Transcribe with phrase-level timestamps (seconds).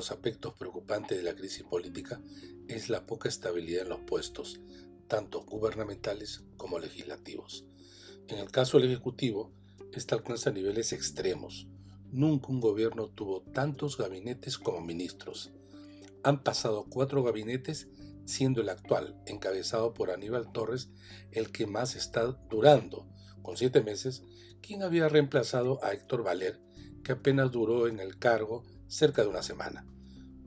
[0.00, 2.22] los aspectos preocupantes de la crisis política
[2.68, 4.58] es la poca estabilidad en los puestos,
[5.08, 7.66] tanto gubernamentales como legislativos.
[8.26, 9.52] En el caso del Ejecutivo,
[9.92, 11.68] esta alcanza niveles extremos.
[12.10, 15.50] Nunca un gobierno tuvo tantos gabinetes como ministros.
[16.22, 17.88] Han pasado cuatro gabinetes,
[18.24, 20.88] siendo el actual, encabezado por Aníbal Torres,
[21.30, 23.06] el que más está durando,
[23.42, 24.22] con siete meses,
[24.62, 26.58] quien había reemplazado a Héctor Valer,
[27.04, 29.86] que apenas duró en el cargo cerca de una semana.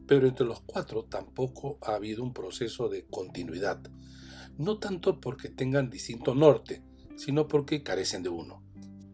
[0.06, 3.82] Pero entre los cuatro tampoco ha habido un proceso de continuidad,
[4.58, 6.84] no tanto porque tengan distinto norte,
[7.16, 8.62] sino porque carecen de uno.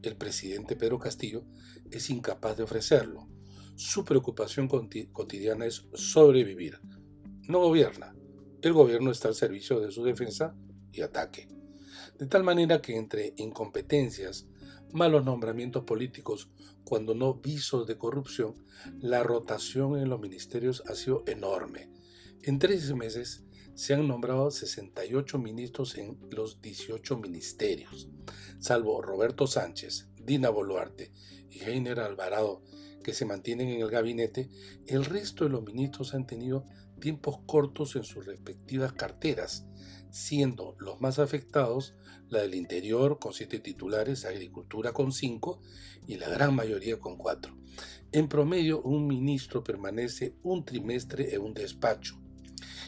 [0.02, 1.46] El presidente Pedro Castillo
[1.92, 3.28] es incapaz de ofrecerlo.
[3.76, 6.80] Su preocupación cotidiana es sobrevivir.
[7.48, 8.16] No gobierna.
[8.62, 10.56] El gobierno está al servicio de su defensa
[10.92, 11.48] y ataque.
[12.20, 14.46] De tal manera que entre incompetencias,
[14.92, 16.50] malos nombramientos políticos,
[16.84, 18.56] cuando no visos de corrupción,
[19.00, 21.90] la rotación en los ministerios ha sido enorme.
[22.44, 28.10] En tres meses se han nombrado 68 ministros en los 18 ministerios,
[28.60, 31.14] salvo Roberto Sánchez, Dina Boluarte
[31.50, 32.62] y Heiner Alvarado,
[33.02, 34.50] que se mantienen en el gabinete,
[34.88, 36.66] el resto de los ministros han tenido
[37.00, 39.66] tiempos cortos en sus respectivas carteras,
[40.12, 41.96] siendo los más afectados
[42.30, 45.62] la del Interior con siete titulares, Agricultura con cinco
[46.08, 47.58] y la gran mayoría con cuatro.
[48.12, 52.20] En promedio, un ministro permanece un trimestre en un despacho,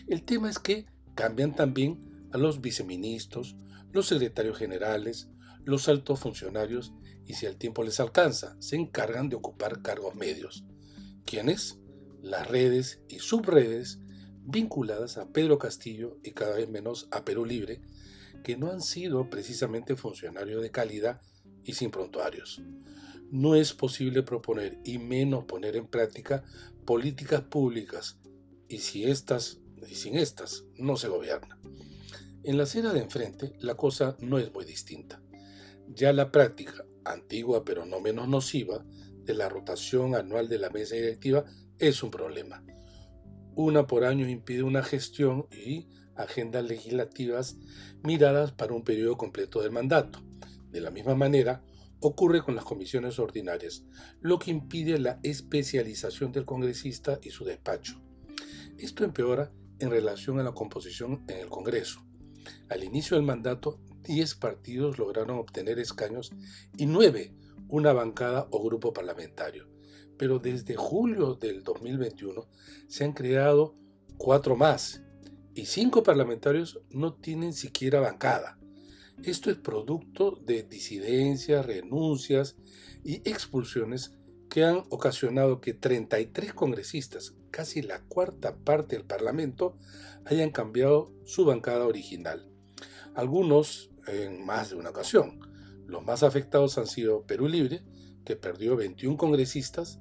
[0.07, 3.55] el tema es que cambian también a los viceministros,
[3.91, 5.29] los secretarios generales,
[5.63, 6.93] los altos funcionarios
[7.25, 10.65] y si el tiempo les alcanza, se encargan de ocupar cargos medios.
[11.25, 11.79] ¿Quiénes?
[12.21, 13.99] Las redes y subredes
[14.43, 17.81] vinculadas a Pedro Castillo y cada vez menos a Perú Libre,
[18.43, 21.21] que no han sido precisamente funcionarios de calidad
[21.63, 22.61] y sin prontuarios.
[23.31, 26.43] No es posible proponer y menos poner en práctica
[26.85, 28.19] políticas públicas
[28.67, 31.59] y si estas y sin estas no se gobierna.
[32.43, 35.21] En la acera de enfrente la cosa no es muy distinta.
[35.87, 38.85] Ya la práctica, antigua pero no menos nociva,
[39.23, 41.45] de la rotación anual de la mesa directiva
[41.81, 42.63] es un problema.
[43.55, 47.57] Una por año impide una gestión y agendas legislativas
[48.03, 50.19] miradas para un periodo completo del mandato.
[50.69, 51.63] De la misma manera,
[51.99, 53.83] ocurre con las comisiones ordinarias,
[54.21, 57.99] lo que impide la especialización del congresista y su despacho.
[58.77, 62.05] Esto empeora en relación a la composición en el Congreso.
[62.69, 66.31] Al inicio del mandato, 10 partidos lograron obtener escaños
[66.77, 67.33] y 9
[67.69, 69.67] una bancada o grupo parlamentario.
[70.21, 72.47] Pero desde julio del 2021
[72.87, 73.73] se han creado
[74.17, 75.01] 4 más
[75.55, 78.59] y 5 parlamentarios no tienen siquiera bancada.
[79.23, 82.55] Esto es producto de disidencias, renuncias
[83.03, 84.15] y expulsiones
[84.47, 89.75] que han ocasionado que 33 congresistas, casi la cuarta parte del Parlamento,
[90.25, 92.47] hayan cambiado su bancada original.
[93.15, 95.39] Algunos en más de una ocasión.
[95.87, 97.81] Los más afectados han sido Perú Libre,
[98.25, 99.99] que perdió 21 congresistas,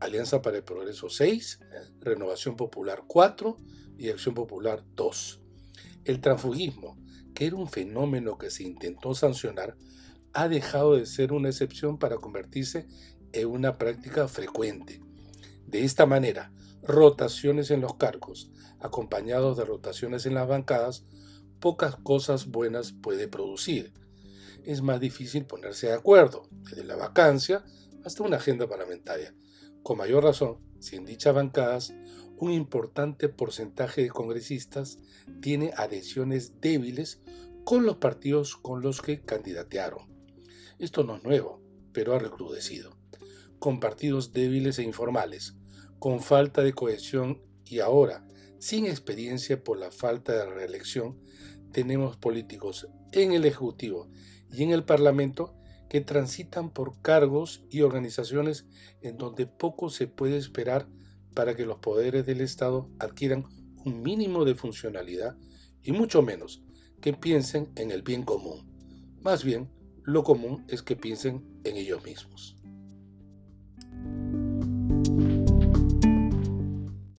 [0.00, 1.60] Alianza para el Progreso 6,
[2.00, 3.56] Renovación Popular 4
[3.98, 5.40] y Acción Popular 2.
[6.04, 6.96] El transfugismo,
[7.34, 9.76] que era un fenómeno que se intentó sancionar,
[10.32, 12.86] ha dejado de ser una excepción para convertirse
[13.32, 15.00] es una práctica frecuente.
[15.66, 21.04] De esta manera, rotaciones en los cargos, acompañados de rotaciones en las bancadas,
[21.60, 23.92] pocas cosas buenas puede producir.
[24.64, 27.64] Es más difícil ponerse de acuerdo, desde la vacancia
[28.04, 29.34] hasta una agenda parlamentaria.
[29.82, 31.94] Con mayor razón, si en dichas bancadas
[32.36, 34.98] un importante porcentaje de congresistas
[35.42, 37.20] tiene adhesiones débiles
[37.64, 40.08] con los partidos con los que candidatearon.
[40.78, 41.60] Esto no es nuevo,
[41.92, 43.00] pero ha recrudecido
[43.60, 45.54] con partidos débiles e informales,
[46.00, 48.26] con falta de cohesión y ahora,
[48.58, 51.20] sin experiencia por la falta de reelección,
[51.70, 54.10] tenemos políticos en el Ejecutivo
[54.52, 55.54] y en el Parlamento
[55.88, 58.66] que transitan por cargos y organizaciones
[59.02, 60.88] en donde poco se puede esperar
[61.34, 63.44] para que los poderes del Estado adquieran
[63.84, 65.36] un mínimo de funcionalidad
[65.82, 66.62] y mucho menos
[67.00, 68.68] que piensen en el bien común.
[69.20, 69.70] Más bien,
[70.04, 72.59] lo común es que piensen en ellos mismos.